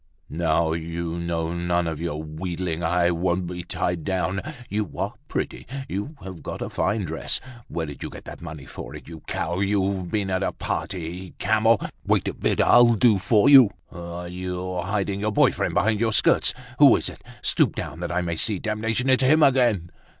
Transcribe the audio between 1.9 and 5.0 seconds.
your wheedling—I won't be tied down! You